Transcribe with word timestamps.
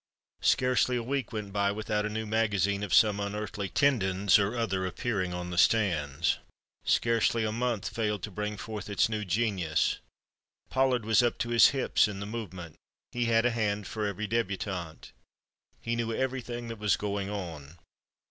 Scarcely 0.41 0.95
a 0.97 1.03
week 1.03 1.31
went 1.31 1.53
by 1.53 1.71
without 1.71 2.07
a 2.07 2.09
new 2.09 2.25
magazine 2.25 2.81
of 2.81 2.91
some 2.91 3.19
unearthly 3.19 3.69
Tendenz 3.69 4.39
or 4.39 4.57
other 4.57 4.83
appearing 4.83 5.31
on 5.31 5.51
the 5.51 5.59
stands; 5.59 6.39
scarcely 6.83 7.43
a 7.43 7.51
month 7.51 7.89
failed 7.89 8.23
to 8.23 8.31
bring 8.31 8.57
forth 8.57 8.89
its 8.89 9.09
new 9.09 9.23
genius. 9.23 9.99
Pollard 10.71 11.05
was 11.05 11.21
up 11.21 11.37
to 11.37 11.49
his 11.49 11.67
hips 11.67 12.07
in 12.07 12.19
the 12.19 12.25
movement. 12.25 12.77
He 13.11 13.25
had 13.25 13.45
a 13.45 13.51
hand 13.51 13.85
for 13.85 14.03
every 14.07 14.27
débutante. 14.27 15.11
He 15.79 15.95
knew 15.95 16.11
everything 16.11 16.67
that 16.69 16.79
was 16.79 16.97
going 16.97 17.29
on. 17.29 17.77